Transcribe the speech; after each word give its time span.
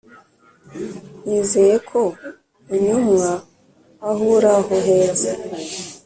nizeye 1.25 1.75
ko 1.89 2.01
unyumwa 2.73 3.29
aho 4.09 4.23
uri 4.35 4.49
aho 4.57 4.75
heza 4.87 5.31